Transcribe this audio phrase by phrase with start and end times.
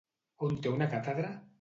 [0.47, 1.31] On té una càtedra?